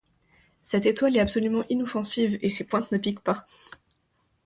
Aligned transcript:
Cette 0.63 0.87
étoile 0.87 1.15
est 1.15 1.19
absolument 1.19 1.63
inoffensive, 1.69 2.39
et 2.41 2.49
ses 2.49 2.63
pointes 2.63 2.91
ne 2.91 2.97
piquent 2.97 3.19
pas. 3.23 3.45